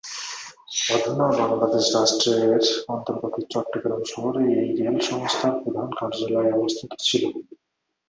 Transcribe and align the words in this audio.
অধুনা 0.93 1.27
বাংলাদেশ 1.39 1.85
রাষ্ট্রের 1.95 2.61
অন্তর্গত 2.89 3.35
চট্টগ্রাম 3.53 4.01
শহরে 4.11 4.43
এই 4.55 4.69
রেল 4.79 4.97
সংস্থার 5.09 5.53
প্রধান 5.61 5.89
কার্যালয় 5.99 6.51
অবস্থিত 6.53 6.91
ছিল। 7.07 7.23